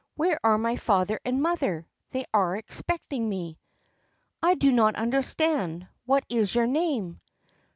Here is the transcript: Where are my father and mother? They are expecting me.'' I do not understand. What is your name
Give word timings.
Where 0.15 0.39
are 0.43 0.57
my 0.57 0.77
father 0.77 1.19
and 1.23 1.43
mother? 1.43 1.85
They 2.09 2.25
are 2.33 2.55
expecting 2.55 3.29
me.'' 3.29 3.59
I 4.41 4.55
do 4.55 4.71
not 4.71 4.95
understand. 4.95 5.87
What 6.07 6.25
is 6.27 6.55
your 6.55 6.65
name 6.65 7.21